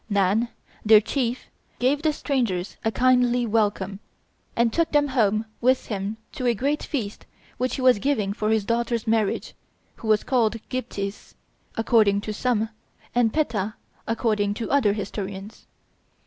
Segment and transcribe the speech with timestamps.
[0.09, 0.47] Nann,
[0.83, 3.99] their chief, gave the strangers kindly welcome,
[4.55, 7.27] and took them home with him to a great feast
[7.59, 9.53] which he was giving for his daughter's marriage,
[9.97, 11.35] who was called Gyptis,
[11.77, 12.69] according to some,
[13.13, 13.75] and Petta,
[14.07, 15.67] according to other historians.